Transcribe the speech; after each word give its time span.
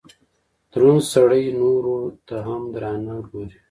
دروند 0.71 1.03
سړئ 1.13 1.45
نورو 1.59 1.97
ته 2.27 2.35
هم 2.47 2.61
درانه 2.73 3.15
ګوري 3.27 3.57